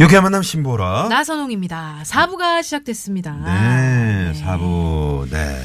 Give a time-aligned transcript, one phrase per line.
[0.00, 1.06] 유쾌한 만남 신보라.
[1.08, 2.00] 나선홍입니다.
[2.04, 3.32] 사부가 시작됐습니다.
[3.44, 5.26] 네, 사부.
[5.30, 5.56] 네.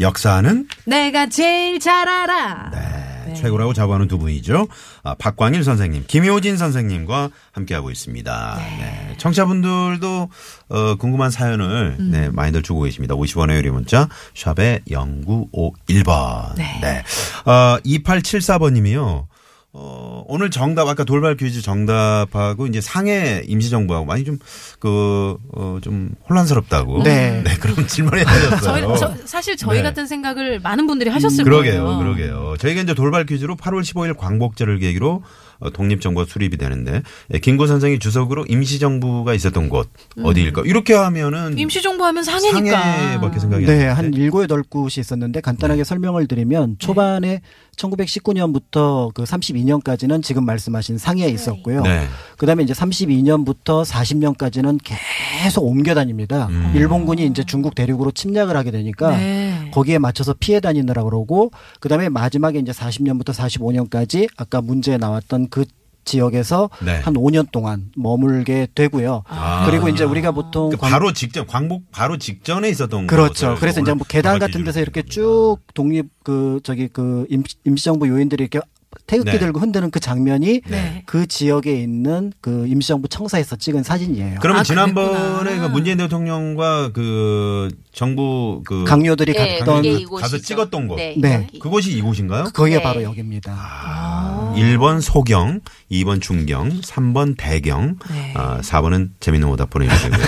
[0.00, 2.70] 역사는 내가 제일 잘 알아.
[2.70, 4.66] 네, 최고라고 자부하는 두 분이죠.
[5.02, 8.54] 아, 박광일 선생님, 김효진 선생님과 함께하고 있습니다.
[8.78, 9.14] 네.
[9.18, 10.28] 청취자분들도
[10.70, 12.10] 어, 궁금한 사연을 음.
[12.10, 13.14] 네, 많이들 주고 계십니다.
[13.14, 16.54] 50원의 유리 문자 샵에 0951번.
[16.56, 17.04] 네.
[17.44, 19.26] 어, 2874번님이요.
[19.74, 24.38] 어, 오늘 정답, 아까 돌발 퀴즈 정답하고 이제 상해 임시정부하고 많이 좀,
[24.78, 27.02] 그, 어, 좀 혼란스럽다고.
[27.02, 27.42] 네.
[27.58, 28.60] 그런 질문을 해주셨어요.
[28.60, 29.82] 저희, 저, 사실 저희 네.
[29.82, 31.98] 같은 생각을 많은 분들이 하셨을 그러게요, 거예요.
[31.98, 32.56] 그러게요.
[32.58, 35.22] 저희가 이제 돌발 퀴즈로 8월 15일 광복절을 계기로 어,
[35.70, 39.88] 독립정부가 수립이 되는데 예, 김구 선생이 주석으로 임시정부가 있었던 곳
[40.22, 40.62] 어디일까?
[40.64, 42.80] 이렇게 하면은 임시정부 하면 상해니까.
[42.80, 44.14] 상해밖에 생각이 네, 안 한.
[44.14, 47.40] 일곱 여덟 곳이 있었는데 간단하게 설명을 드리면 초반에
[47.76, 51.82] 1919년부터 그 32년까지는 지금 말씀하신 상해에 있었고요.
[51.82, 52.06] 네.
[52.36, 56.48] 그다음에 이제 32년부터 40년까지는 계속 옮겨 다닙니다.
[56.50, 56.72] 음.
[56.74, 59.41] 일본군이 이제 중국 대륙으로 침략을 하게 되니까 네.
[59.72, 65.64] 거기에 맞춰서 피해 다니느라 그러고 그다음에 마지막에 이제 40년부터 45년까지 아까 문제에 나왔던 그
[66.04, 66.96] 지역에서 네.
[66.98, 69.22] 한 5년 동안 머물게 되고요.
[69.28, 69.64] 아.
[69.66, 73.54] 그리고 이제 우리가 보통 그 광- 바로 직전 광복 바로 직전에 있었던 그렇죠.
[73.60, 78.42] 그래서 이제 뭐 계단 같은 데서 이렇게 쭉 독립 그 저기 그 임- 임시정부 요인들이
[78.44, 78.60] 이렇게
[79.06, 79.38] 태극기 네.
[79.38, 81.02] 들고 흔드는 그 장면이 네.
[81.06, 84.38] 그 지역에 있는 그 임시정부 청사에서 찍은 사진이에요.
[84.40, 85.58] 그러면 아, 지난번에.
[85.58, 89.82] 그 문재인 대통령과 그 정부 그 강요들이 예, 갔던.
[90.20, 90.96] 가서 찍었던 곳.
[90.96, 91.14] 네.
[91.18, 91.34] 네.
[91.34, 91.58] 여기.
[91.58, 92.44] 그곳이 이곳인가요?
[92.54, 92.82] 거기가 네.
[92.82, 93.52] 바로 여기입니다.
[93.54, 95.60] 아, 1번 소경,
[95.90, 98.32] 2번 중경, 3번 대경, 네.
[98.34, 100.20] 아, 4번은 재밌는 오답 보내주시고요.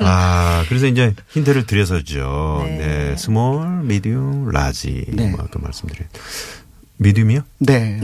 [0.02, 2.62] 아, 그래서 이제 힌트를 드렸었죠.
[2.64, 2.78] 네.
[2.78, 3.16] 네.
[3.16, 5.04] small, medium, large.
[5.08, 5.30] 네.
[5.30, 6.06] 뭐 아까 말씀드린.
[7.04, 7.40] medium이요?
[7.60, 7.98] 네.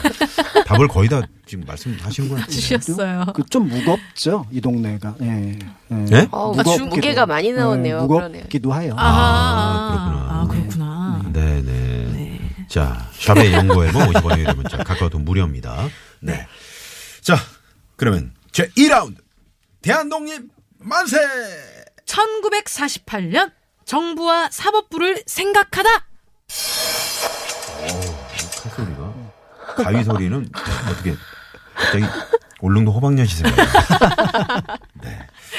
[0.66, 2.50] 답을 거의 다 지금 말씀하신 것 같아요.
[2.50, 3.24] 주셨어요.
[3.34, 5.16] 그 좀 무겁죠 이 동네가.
[5.20, 5.58] 예.
[5.90, 5.94] 예.
[5.94, 6.28] 네?
[6.30, 8.02] 어우, 무겁기도- 무게가 많이 나오네요.
[8.02, 8.38] 예, 그러네요.
[8.38, 8.94] 무겁기도 해요.
[8.96, 10.26] 아, 그렇구나.
[10.30, 11.30] 아, 그렇구나.
[11.32, 12.40] 네네.
[12.68, 15.88] 자, 샵의 연구 앨범 50원의 유료 문자 카카오톡 무료입니다.
[16.20, 16.46] 네.
[17.20, 17.36] 자,
[17.96, 19.16] 그러면 제 2라운드.
[19.82, 21.18] 대한독립 만세!
[22.06, 23.52] 1948년
[23.84, 26.06] 정부와 사법부를 생각하다.
[29.76, 30.48] 가위 소리는
[30.90, 31.14] 어떻게
[31.74, 32.04] 갑자기
[32.60, 33.68] 울릉도 호박엿이 생각나요.
[35.02, 35.18] 네.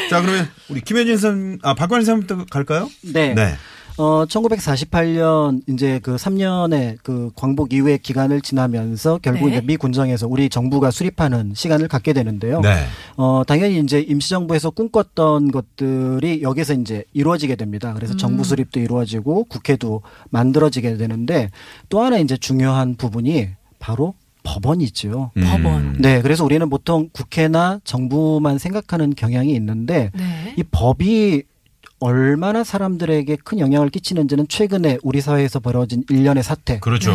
[0.10, 2.90] 자 그러면 우리 김현진 선, 아 박관희 선부터 갈까요?
[3.14, 3.34] 네.
[3.34, 3.56] 네.
[3.98, 9.58] 어, 1948년 이제 그 3년의 그 광복 이후의 기간을 지나면서 결국 네.
[9.58, 12.62] 이제 미 군정에서 우리 정부가 수립하는 시간을 갖게 되는데요.
[12.62, 12.86] 네.
[13.18, 17.94] 어, 당연히 이제 임시정부에서 꿈꿨던 것들이 여기서 이제 이루어지게 됩니다.
[17.94, 21.52] 그래서 정부 수립도 이루어지고 국회도 만들어지게 되는데
[21.90, 23.50] 또 하나 이제 중요한 부분이
[23.84, 24.14] 바로
[24.44, 25.32] 법원이죠.
[25.36, 25.44] 음.
[25.44, 25.96] 법원.
[26.00, 30.54] 네, 그래서 우리는 보통 국회나 정부만 생각하는 경향이 있는데 네.
[30.58, 31.44] 이 법이
[32.00, 37.14] 얼마나 사람들에게 큰 영향을 끼치는지는 최근에 우리 사회에서 벌어진 일련의 사태를 그렇죠.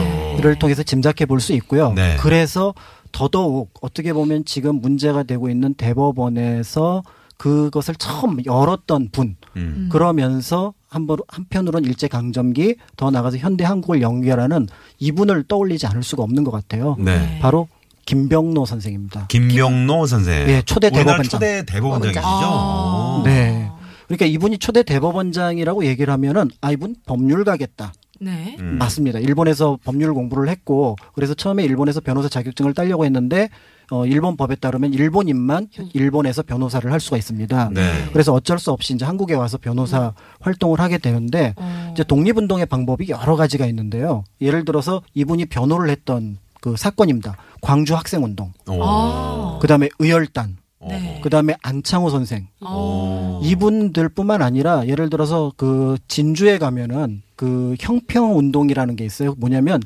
[0.58, 1.92] 통해서 짐작해 볼 수 있고요.
[1.94, 2.16] 네.
[2.20, 2.74] 그래서
[3.12, 7.02] 더더욱 어떻게 보면 지금 문제가 되고 있는 대법원에서
[7.38, 9.88] 그것을 처음 열었던 분 음.
[9.90, 14.66] 그러면서 한번 한편으로는 일제 강점기 더 나가서 현대 한국을 연결하는
[14.98, 16.96] 이분을 떠올리지 않을 수가 없는 것 같아요.
[16.98, 17.38] 네.
[17.40, 17.68] 바로
[18.06, 19.26] 김병노 선생입니다.
[19.28, 20.48] 김병노 선생.
[20.48, 21.24] 예, 초대 대법원장.
[21.24, 22.26] 초대 대법원장이시죠.
[22.26, 23.20] 아.
[23.20, 23.22] 오.
[23.24, 23.70] 네.
[24.06, 27.92] 그러니까 이분이 초대 대법원장이라고 얘기를 하면은 아 이분 법률가겠다.
[28.20, 28.56] 네.
[28.58, 28.78] 음.
[28.78, 29.18] 맞습니다.
[29.18, 33.50] 일본에서 법률 공부를 했고 그래서 처음에 일본에서 변호사 자격증을 따려고 했는데
[33.90, 37.70] 어 일본 법에 따르면 일본인만 일본에서 변호사를 할 수가 있습니다.
[37.72, 37.82] 네.
[38.12, 41.90] 그래서 어쩔 수 없이 이제 한국에 와서 변호사 활동을 하게 되는데 어.
[41.92, 44.24] 이제 독립운동의 방법이 여러 가지가 있는데요.
[44.40, 47.36] 예를 들어서 이분이 변호를 했던 그 사건입니다.
[47.60, 48.82] 광주 학생운동, 오.
[48.82, 49.58] 아.
[49.60, 51.20] 그다음에 의열단, 네.
[51.22, 53.40] 그 다음에 안창호 선생, 어.
[53.42, 59.34] 이분들 뿐만 아니라 예를 들어서 그 진주에 가면은 그 형평 운동이라는 게 있어요.
[59.38, 59.80] 뭐냐면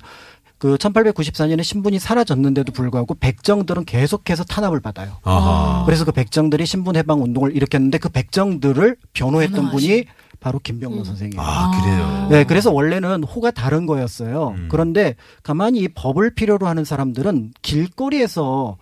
[0.62, 5.17] 그 1894년에 신분이 사라졌는데도 불구하고 백정들은 계속해서 탄압을 받아요.
[5.25, 5.82] 아하.
[5.85, 9.73] 그래서 그 백정들이 신분 해방 운동을 일으켰는데 그 백정들을 변호했던.
[9.73, 10.05] 분이
[10.38, 11.41] 바로 김병로 선생이에요.
[11.43, 12.29] 아, 그래요.
[12.31, 14.55] 네, 그래서 원래는 호가 다른 거였어요.
[14.56, 14.69] 음.
[14.70, 18.76] 그런데 가만히 이 법을 필요로 하는 사람들은 길거리에서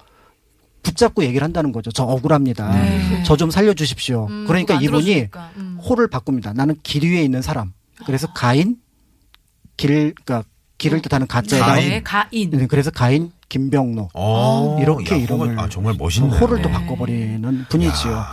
[0.83, 1.91] 붙잡고 얘기를 한다는 거죠.
[1.91, 2.75] 저 억울합니다.
[2.75, 3.23] 네.
[3.23, 4.27] 저좀 살려주십시오.
[4.29, 5.29] 음, 그러니까 이분이.
[5.57, 5.79] 음.
[5.83, 6.53] 호를 바꿉니다.
[6.53, 7.73] 나는 길 위에 있는 사람.
[8.05, 8.77] 그래서 가인,
[9.79, 10.47] 길, 그러니까
[10.81, 11.89] 길을 뜻하는 가짜에다가 가인?
[11.91, 12.51] 네, 가인.
[12.51, 13.31] 네, 그래서 가인
[13.61, 16.39] 김병로 어, 이렇게 야, 이름을 호가- 아, 정말 멋있네.
[16.39, 16.75] 호를 또 네.
[16.75, 18.25] 바꿔버리는 분이지요.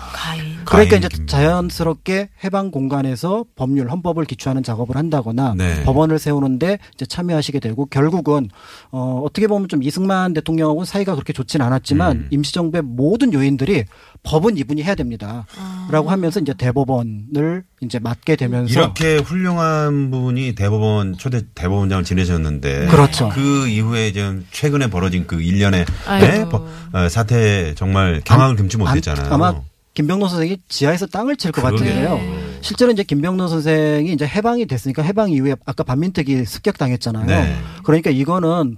[0.64, 1.25] 그러니까 가인 이제.
[1.25, 5.84] 자연스럽게 해방 공간에서 법률 헌법을 기초하는 작업을 한다거나 네.
[5.84, 8.50] 법원을 세우는데 이제 참여하시게 되고 결국은
[8.92, 12.28] 어 어떻게 보면 좀 이승만 대통령하고 사이가 그렇게 좋진 않았지만 음.
[12.30, 13.86] 임시정부의 모든 요인들이
[14.24, 21.42] 법은 이분이 해야 됩니다라고 하면서 이제 대법원을 이제 맡게 되면서 이렇게 훌륭한 분이 대법원 초대
[21.56, 23.30] 대법원장을 지내셨는데 그렇죠.
[23.30, 25.86] 그 이후에 좀 최근에 벌어 진 그 일련의.
[26.21, 26.45] 네?
[26.50, 29.25] 버- 어, 사태 정말 경악을 금치 못했잖아요.
[29.27, 29.56] 안- 아마
[29.94, 31.62] 김병로 선생이 지하에서 땅을 칠 것.
[31.63, 32.19] 같은데요.
[32.62, 37.25] 실제로 이제 김병로 선생이 이제 해방이 됐으니까 해방 이후에 아까 반민특위 습격당했잖아요.
[37.25, 37.56] 네.
[37.83, 38.77] 그러니까 이거는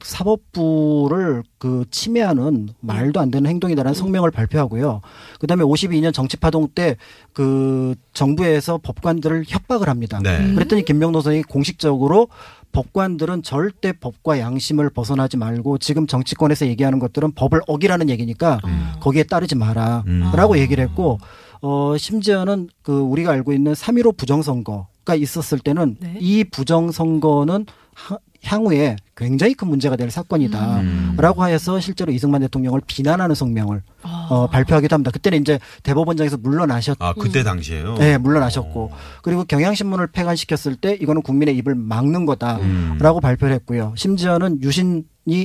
[0.54, 5.02] 사법부를 그 침해하는 말도 안 되는 행동이다라는 성명을 발표하고요.
[5.40, 6.96] 그다음에 52년 정치파동 때
[7.34, 10.20] 그 정부에서 법관들을 협박을 합니다.
[10.22, 10.54] 네.
[10.56, 12.28] 그랬더니 김병로 선생이 공식적으로
[12.72, 18.60] 법관들은 절대 법과 양심을 벗어나지 말고 지금 정치권에서 얘기하는 것들은 법을 어기라는 얘기니까
[19.00, 20.04] 거기에 따르지 마라.
[20.08, 20.30] 음.
[20.36, 21.18] 라고 얘기를 했고,
[21.62, 26.18] 어, 심지어는 그 우리가 알고 있는 3.15 부정선거가 있었을 때는 네.
[26.20, 30.80] 이 부정선거는 하- 향후에 굉장히 큰 문제가 될 사건이다.
[30.80, 31.16] 음.
[31.18, 34.28] 라고 하여서 실제로 이승만 대통령을 비난하는 성명을 아.
[34.30, 35.12] 어, 발표하기도 합니다.
[35.12, 37.96] 그때는 이제 대법원장에서 물러나셨 아 그때 당시에요.
[37.96, 38.92] 네, 물러나셨고
[39.22, 43.22] 그리고 경향신문을 폐간시켰을 때 이거는 국민의 입을 막는 거다라고 음.
[43.22, 43.94] 발표를 했고요.
[43.98, 45.04] 심지어는 유신이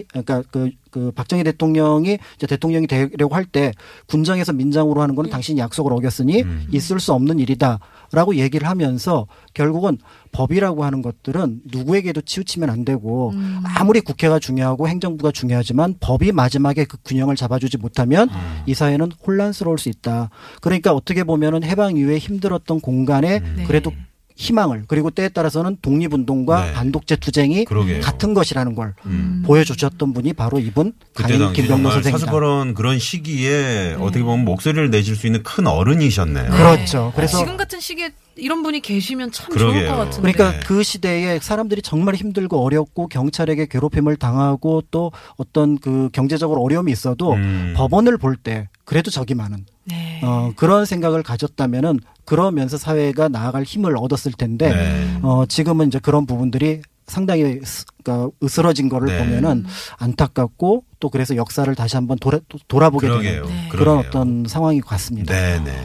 [0.08, 3.72] 그러니까 그, 그 박정희 대통령이 이제 대통령이 되려고 할 때
[4.06, 6.66] 군정에서 민장으로 하는 거는 당신이 약속을 어겼으니 음.
[6.72, 9.98] 있을 수 없는 일이다라고 얘기를 하면서 결국은
[10.32, 13.62] 법이라고 하는 것들은 누구에게도 치우치면 안 되고 음.
[13.78, 18.62] 아무리 국회가 중요하고 행정부가 중요하지만 법이 마지막에 그 균형을 잡아주지 못하면 음.
[18.66, 20.30] 이 사회는 혼란스러울 수 있다.
[20.60, 23.64] 그러니까 어떻게 보면은 해방 이후에 힘들었던 공간에 네.
[23.66, 23.92] 그래도
[24.36, 26.72] 희망을 그리고 때에 따라서는 독립운동과 네.
[26.72, 28.00] 반독재 투쟁이 그러게요.
[28.00, 29.42] 같은 것이라는 걸 음.
[29.46, 32.18] 보여주셨던 분이 바로 이분 당시 김병로 선생입니다.
[32.18, 36.50] 사수벌원 그런 시기에 어떻게 보면 목소리를 내실 수 있는 큰 어른이셨네요.
[36.50, 37.12] 그렇죠.
[37.14, 39.72] 그래서 지금 같은 시기에 이런 분이 계시면 참 그러게요.
[39.72, 40.32] 좋을 것 같은데.
[40.32, 40.66] 그러니까 네.
[40.66, 47.34] 그 시대에 사람들이 정말 힘들고 어렵고 경찰에게 괴롭힘을 당하고 또 어떤 그 경제적으로 어려움이 있어도
[47.34, 47.74] 음.
[47.76, 50.20] 법원을 볼 때 그래도 적이 많은 네.
[50.22, 55.18] 어, 그런 생각을 가졌다면은 그러면서 사회가 나아갈 힘을 얻었을 텐데 네.
[55.22, 59.18] 어, 지금은 이제 그런 부분들이 상당히 으스, 그러니까 으스러진 거를 네.
[59.18, 59.66] 보면은
[59.98, 62.38] 안타깝고 또 그래서 역사를 다시 한번 돌아,
[62.68, 63.44] 돌아보게 그러게요.
[63.44, 63.68] 되는 네.
[63.70, 64.08] 그런 그러게요.
[64.08, 65.34] 어떤 상황이 같습니다.
[65.34, 65.76] 네, 네.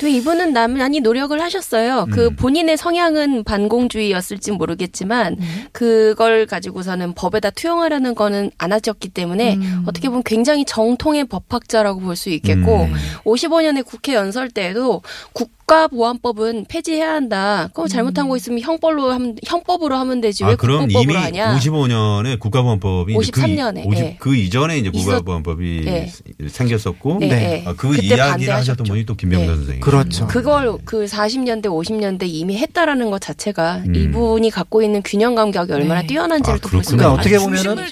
[0.00, 2.06] 또 이분은 나만이 노력을 하셨어요.
[2.10, 2.36] 그 음.
[2.36, 5.46] 본인의 성향은 반공주의였을지 모르겠지만 네.
[5.72, 9.84] 그걸 가지고서는 법에다 투영하려는 거는 안 하셨기 때문에 음.
[9.86, 12.94] 어떻게 보면 굉장히 정통의 법학자라고 볼 수 있겠고 음.
[13.24, 15.02] 55년에 국회 연설 때에도
[15.32, 17.68] 국 가보안법은 폐지해야 한다.
[17.68, 21.56] 그거 잘못한 거 있으면 형벌로 하면 형법으로 하면 되지 왜 아, 그럼 이미 하냐?
[21.56, 24.16] 55년에 국가보안법이 이제 53년에, 그, 50 예.
[24.20, 26.10] 그 이전에 이제 국가보안법이 예.
[26.48, 27.36] 생겼었고 네, 네.
[27.36, 27.64] 네.
[27.66, 28.52] 아, 그 이야기를 반대하셨죠.
[28.52, 29.54] 하셨던 분이 또 김병선 네.
[29.56, 29.80] 선생님.
[29.80, 30.26] 그렇죠.
[30.26, 33.94] 그걸 그 40년대 50년대 이미 했다라는 것 자체가 음.
[33.94, 36.06] 이분이 갖고 있는 균형 감각이 얼마나 네.
[36.08, 37.02] 뛰어난지를 아, 또 그렇구나.
[37.02, 37.84] 있는 어떻게 보면은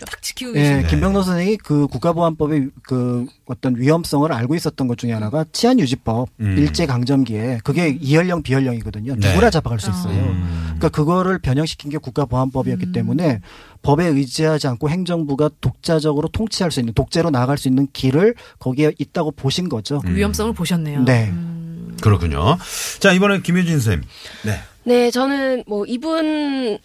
[0.43, 0.87] 예, 계시네.
[0.89, 6.57] 김병로 선생이 그 국가보안법의 그 어떤 위험성을 알고 있었던 것 중에 하나가 치안 유지법 음.
[6.59, 9.17] 일제 강점기에 그게 이연령 비연령이거든요.
[9.17, 9.29] 네.
[9.29, 10.15] 누구나 잡아갈 수 있어요.
[10.15, 10.63] 음.
[10.65, 12.93] 그러니까 그거를 변형시킨 게 국가보안법이었기 음.
[12.93, 13.41] 때문에
[13.83, 19.33] 법에 의지하지 않고 행정부가 독자적으로 통치할 수 있는 독재로 나아갈 수 있는 길을 거기에 있다고
[19.33, 20.01] 보신 거죠.
[20.07, 20.17] 음.
[20.17, 21.05] 위험성을 보셨네요.
[21.05, 21.29] 네.
[21.31, 21.97] 음.
[22.01, 22.59] 그렇군요.
[22.99, 24.09] 자, 이번에 김효진 선생님.
[24.45, 24.59] 네.
[24.85, 26.79] 네, 저는 뭐 이분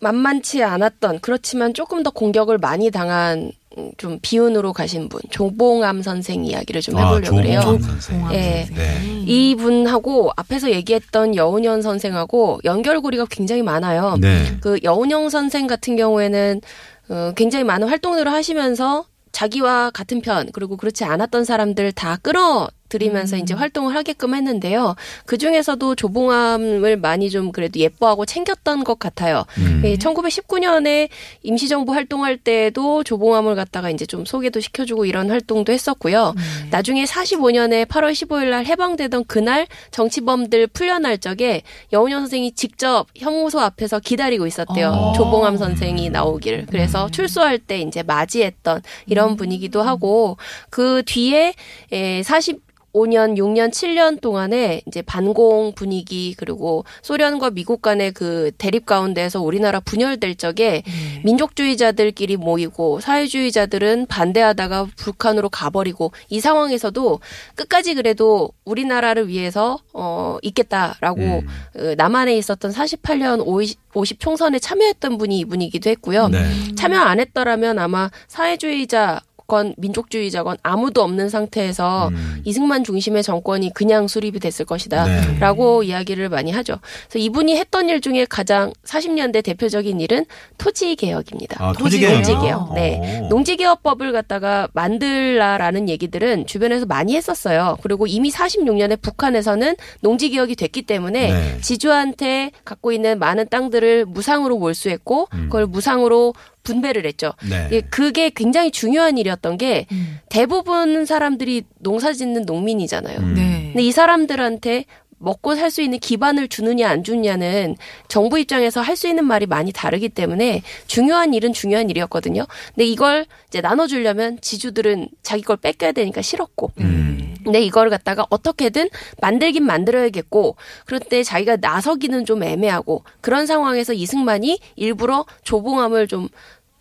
[0.00, 3.52] 만만치 않았던 그렇지만 조금 더 공격을 많이 당한 음,
[3.96, 7.36] 좀 비운으로 가신 분 조봉암 선생 이야기를 좀 아, 해보려고.
[7.36, 8.00] 조봉암 선생.
[8.00, 8.64] 조봉암 예.
[8.66, 8.76] 선생.
[8.76, 9.22] 네.
[9.26, 14.16] 이 분하고 앞에서 얘기했던 여운현 선생하고 연결고리가 굉장히 많아요.
[14.20, 14.56] 네.
[14.60, 16.60] 그 여운영 선생 같은 경우에는
[17.08, 23.38] 어, 굉장히 많은 활동들을 하시면서 자기와 같은 편 그리고 그렇지 않았던 사람들 다 끌어 들이면서
[23.38, 24.94] 이제 활동을 하게끔 했는데요.
[25.24, 29.44] 그 중에서도 조봉암을 많이 좀 그래도 예뻐하고 챙겼던 것 같아요.
[29.58, 29.80] 음.
[29.84, 31.08] 예, 1919년에
[31.42, 36.34] 임시정부 활동할 때도 조봉암을 갖다가 이제 좀 소개도 시켜주고 이런 활동도 했었고요.
[36.36, 36.68] 네.
[36.70, 44.00] 나중에 45년에 8월 15일 날 해방되던 그날 정치범들 풀려날 적에 여운현 선생이 직접 형무소 앞에서
[44.00, 44.88] 기다리고 있었대요.
[44.90, 45.12] 어.
[45.14, 46.66] 조봉암 선생이 나오기를.
[46.66, 50.36] 그래서 출소할 때 이제 맞이했던 이런 분이기도 하고
[50.68, 51.54] 그 뒤에
[51.90, 58.86] 에, 40 5년, 6년, 7년 동안에 이제 반공 분위기 그리고 소련과 미국 간의 그 대립
[58.86, 60.82] 가운데에서 우리나라 분열될 적에
[61.24, 67.20] 민족주의자들끼리 모이고 사회주의자들은 반대하다가 북한으로 가버리고 이 상황에서도
[67.54, 71.46] 끝까지 그래도 우리나라를 위해서 어 있겠다라고 음.
[71.76, 76.28] 어, 남한에 있었던 48년 50, 50 총선에 참여했던 분이 이분이기도 했고요.
[76.28, 76.74] 네.
[76.76, 79.20] 참여 안 했더라면 아마 사회주의자
[79.52, 82.40] 건 민족주의자건 아무도 없는 상태에서 음.
[82.44, 85.04] 이승만 중심의 정권이 그냥 수립이 됐을 것이다.
[85.04, 85.38] 네.
[85.40, 86.78] 라고 이야기를 많이 하죠.
[87.10, 90.24] 그래서 이분이 했던 일 중에 가장 40년대 대표적인 일은
[90.56, 91.62] 토지 개혁입니다.
[91.62, 92.00] 아, 토지.
[92.00, 92.72] 농지 개혁.
[92.72, 93.26] 네.
[93.28, 97.76] 농지 개혁법을 갖다가 만들라라는 얘기들은 주변에서 많이 했었어요.
[97.82, 101.58] 그리고 이미 46년에 북한에서는 농지 개혁이 됐기 때문에 네.
[101.60, 105.42] 지주한테 갖고 있는 많은 땅들을 무상으로 몰수했고 음.
[105.44, 106.32] 그걸 무상으로
[106.62, 107.32] 분배를 했죠.
[107.48, 107.68] 네.
[107.72, 110.18] 예, 그게 굉장히 중요한 일이었던 게 음.
[110.28, 113.18] 대부분 사람들이 농사 짓는 농민이잖아요.
[113.18, 113.34] 음.
[113.34, 113.70] 네.
[113.72, 114.84] 근데 이 사람들한테
[115.18, 117.76] 먹고 살 수 있는 기반을 주느냐 안 주느냐는
[118.08, 122.44] 정부 입장에서 할 수 있는 말이 많이 다르기 때문에 중요한 일은 중요한 일이었거든요.
[122.74, 126.72] 근데 이걸 이제 나눠주려면 지주들은 자기 걸 뺏겨야 되니까 싫었고.
[126.80, 127.11] 음.
[127.44, 128.88] 근데 이걸 갖다가 어떻게든
[129.20, 136.28] 만들긴 만들어야겠고 그런데 자기가 나서기는 좀 애매하고 그런 상황에서 이승만이 일부러 조봉암을 좀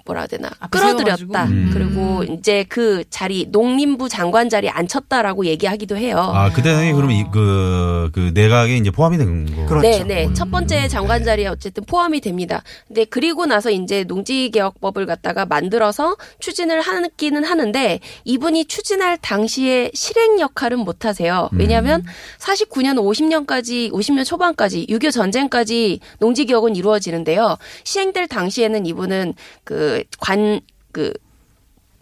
[0.06, 1.46] 뭐라 해야 되나 끌어들였다.
[1.46, 1.72] 음.
[1.74, 6.18] 그리고 이제 그 자리 농림부 장관 자리 앉혔다라고 얘기하기도 해요.
[6.18, 9.66] 아, 그때 그럼 이, 그, 그 내각에 이제 포함이 된 거.
[9.66, 10.04] 그렇죠.
[10.04, 10.34] 네, 네.
[10.34, 12.64] 첫 번째 장관 자리에 어쨌든 포함이 됩니다.
[12.88, 20.80] 근데 그리고 나서 이제 농지개혁법을 갖다가 만들어서 추진을 하기는 하는데 이분이 추진할 당시에 실행 역할은
[20.80, 21.50] 못 하세요.
[21.54, 22.04] 왜냐하면
[22.40, 27.58] 49년, 50년까지, 50년 초반까지 6.25 전쟁까지 농지개혁은 이루어지는데요.
[27.84, 31.14] 시행될 당시에는 이분은 그 관, 그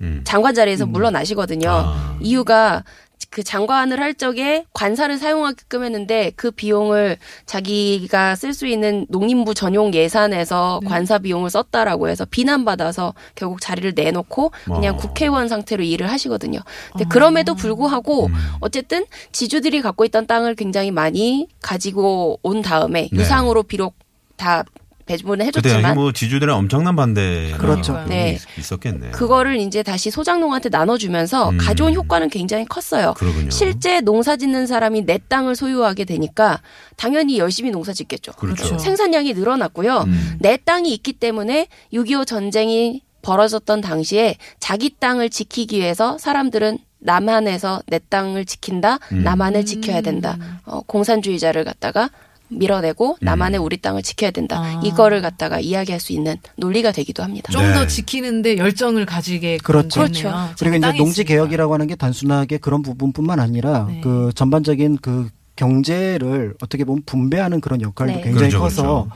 [0.01, 0.21] 음.
[0.23, 1.69] 장관 자리에서 물러나시거든요.
[1.69, 2.17] 아.
[2.21, 2.83] 이유가
[3.29, 9.93] 그 장관을 할 적에 관사를 사용하게끔 했는데 그 비용을 자기가 쓸 수 있는 농림부 전용
[9.93, 14.97] 예산에서 관사 비용을 썼다라고 해서 비난받아서 결국 자리를 내놓고 그냥 어.
[14.97, 16.59] 국회의원 상태로 일을 하시거든요.
[16.91, 18.33] 근데 그럼에도 불구하고 음.
[18.61, 23.19] 어쨌든 지주들이 갖고 있던 땅을 굉장히 많이 가지고 온 다음에 네.
[23.19, 23.95] 유상으로 비록
[24.37, 24.63] 다
[25.09, 27.51] 배분을 해줬지만 뭐 지주들의 엄청난 반대.
[27.57, 28.03] 그렇죠.
[28.07, 28.37] 네.
[28.57, 29.11] 있었겠네요.
[29.11, 31.57] 그거를 이제 다시 소장농한테 나눠주면서 음.
[31.57, 33.15] 가져온 효과는 굉장히 컸어요.
[33.15, 33.49] 그러군요.
[33.49, 36.61] 실제 농사 짓는 사람이 내 땅을 소유하게 되니까
[36.95, 38.33] 당연히 열심히 농사 짓겠죠.
[38.33, 38.63] 그렇죠.
[38.63, 38.77] 그렇죠.
[38.77, 40.03] 생산량이 늘어났고요.
[40.05, 40.37] 음.
[40.39, 47.99] 내 땅이 있기 때문에 6.25 전쟁이 벌어졌던 당시에 자기 땅을 지키기 위해서 사람들은 남한에서 내
[48.09, 49.23] 땅을 지킨다, 음.
[49.23, 50.37] 남한을 지켜야 된다.
[50.65, 52.09] 어, 공산주의자를 갖다가
[52.49, 53.25] 밀어내고 음.
[53.25, 54.59] 남한의 우리 땅을 지켜야 된다.
[54.59, 54.81] 아.
[54.83, 57.51] 이거를 갖다가 이야기할 수 있는 논리가 되기도 합니다.
[57.51, 57.73] 좀 네.
[57.73, 60.01] 더 지키는데 열정을 가지게 그렇죠.
[60.01, 60.49] 그렇죠.
[60.59, 61.23] 그리고 이제 농지.
[61.23, 64.01] 개혁이라고 하는 게 단순하게 그런 부분뿐만 아니라 네.
[64.01, 68.21] 그 전반적인 그 경제를 어떻게 보면 분배하는 그런 역할도 네.
[68.21, 69.07] 굉장히 그렇죠, 커서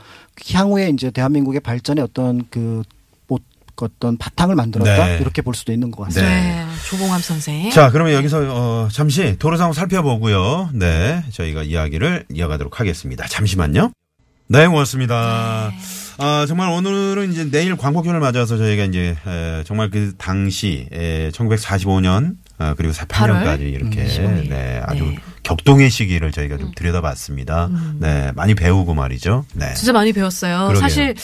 [0.52, 2.86] 향후에 이제 대한민국의 발전에 어떤 그 못-
[3.82, 5.18] 어떤 바탕을 만들었다 네.
[5.20, 6.32] 이렇게 볼 수도 있는 것 같습니다.
[6.32, 6.64] 네.
[6.64, 6.66] 네.
[6.88, 7.70] 조봉암 선생.
[7.70, 10.70] 자, 그러면 여기서 어, 잠시 도로 상황 살펴보고요.
[10.74, 13.26] 네, 저희가 이야기를 이어가도록 하겠습니다.
[13.26, 13.90] 잠시만요.
[14.46, 15.72] 네, 고맙습니다.
[16.18, 22.34] 아, 정말 오늘은 이제 내일 광복절을 맞아서 저희가 이제 에, 정말 그 당시 에, 1945년
[22.58, 24.48] 아, 그리고 48년까지 이렇게 음, 15일.
[24.48, 25.18] 네, 아주 네.
[25.44, 27.70] 격동의 시기를 저희가 좀 들여다봤습니다.
[27.98, 29.44] 네, 많이 배우고 말이죠.
[29.54, 29.72] 네.
[29.74, 30.68] 진짜 많이 배웠어요.
[30.68, 30.80] 그러게요.
[30.80, 31.14] 사실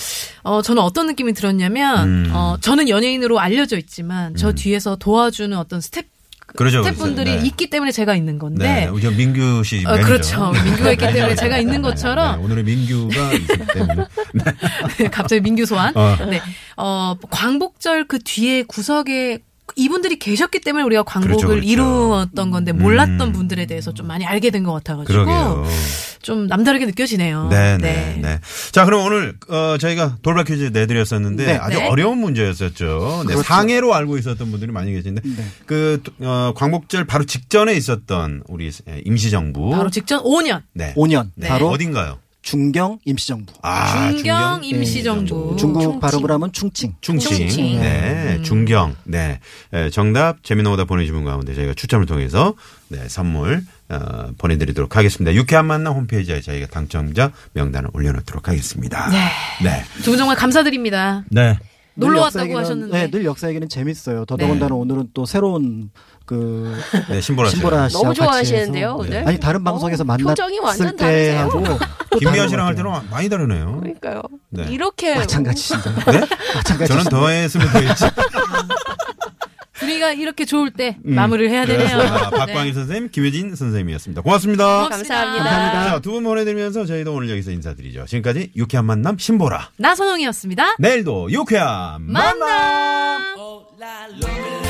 [0.42, 2.30] 어 저는 어떤 느낌이 들었냐면 음.
[2.32, 6.06] 어 저는 연예인으로 알려져 있지만 저 뒤에서 도와주는 어떤 스텝
[6.56, 6.82] 그렇죠.
[6.82, 7.40] 네.
[7.44, 9.96] 있기 때문에 제가 있는 건데 네, 민규 씨 어.
[10.00, 10.50] 그렇죠.
[10.50, 14.04] 민규가 있기 때문에 제가 있는 것처럼 네, 오늘의 민규가 있기 때문에.
[15.12, 15.96] 갑자기 민규 소환.
[15.96, 16.16] 어.
[16.28, 16.40] 네.
[16.76, 19.38] 어, 광복절 그 뒤에 구석에
[19.76, 21.66] 이분들이 계셨기 때문에 우리가 광복을 그렇죠, 그렇죠.
[21.66, 23.32] 이루었던 건데 몰랐던 음.
[23.32, 25.64] 분들에 대해서 좀 많이 알게 된 것 같아가지고 그러게요.
[26.22, 27.48] 좀 남다르게 느껴지네요.
[27.48, 28.40] 네, 네, 네.
[28.72, 31.56] 자, 그럼 오늘 어 저희가 돌발 퀴즈 내드렸었는데 네.
[31.56, 31.88] 아주 네.
[31.88, 33.22] 어려운 문제였었죠.
[33.26, 33.42] 네, 그렇죠.
[33.42, 35.44] 상해로 알고 있었던 분들이 많이 계신데 네.
[35.64, 38.70] 그 어, 광복절 바로 직전에 있었던 우리
[39.04, 40.92] 임시정부 바로 직전 5년 네.
[40.94, 41.48] 5년 네.
[41.48, 42.18] 바로 어딘가요?
[42.42, 43.52] 중경 임시정부.
[43.62, 45.56] 아, 중경 중경 임시정부.
[45.58, 46.00] 중국 충칭.
[46.00, 46.94] 발음을 하면 충칭.
[47.00, 47.36] 충칭.
[47.36, 47.80] 충칭.
[47.80, 48.42] 네, 음.
[48.42, 48.96] 중경.
[49.04, 49.40] 네.
[49.72, 52.54] 에, 정답 재미난 오다 보내주신 분 가운데 저희가 추첨을 통해서
[52.88, 55.34] 네, 선물 어, 보내드리도록 하겠습니다.
[55.34, 59.08] 유쾌한 만남 홈페이지에 저희가 당첨자 명단을 올려놓도록 하겠습니다.
[59.10, 59.18] 네.
[59.62, 59.84] 네.
[60.02, 61.24] 두 분 정말 감사드립니다.
[61.30, 61.58] 네.
[61.94, 62.98] 놀러 늘 왔다고 하셨는데.
[62.98, 64.24] 네, 늘 역사 얘기는 재밌어요.
[64.24, 65.90] 더더군다나 오늘은 또 새로운
[66.24, 66.76] 그
[67.08, 67.56] 네, 신보라 씨.
[67.56, 68.96] 신보라 씨와 너무 같이 좋아하시는데요, 해서.
[68.96, 69.28] 오늘?
[69.28, 71.62] 아니 다른 방송에서 어, 만났을 표정이 완전 때하고
[72.10, 73.02] 또 김미아 씨랑 할 같아요.
[73.10, 73.78] 많이 다르네요.
[73.80, 74.22] 그러니까요.
[74.50, 74.66] 네.
[74.70, 75.90] 이렇게 마찬가지신데.
[76.12, 76.20] 네?
[76.54, 76.86] 마찬가지.
[76.92, 78.04] 저는 더 했으면 더 했지.
[79.80, 81.88] 분위기가 이렇게 좋을 때 마무리를 해야 되네요.
[81.88, 82.30] 그렇습니다.
[82.30, 82.72] 박광일 네.
[82.74, 84.22] 선생님, 김혜진 선생님이었습니다.
[84.22, 84.64] 고맙습니다.
[84.84, 85.14] 고맙습니다.
[85.14, 85.90] 감사합니다.
[85.90, 88.04] 자, 두 분 보내드리면서 저희도 오늘 여기서 인사드리죠.
[88.06, 89.70] 지금까지 유쾌한 만남 신보라.
[89.78, 90.76] 나선홍이었습니다.
[90.78, 92.38] 내일도 유쾌한 만남!
[93.78, 94.69] 만남.